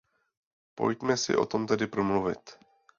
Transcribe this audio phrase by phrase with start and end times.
[0.75, 2.59] Pojďme si o tom tedy promluvit.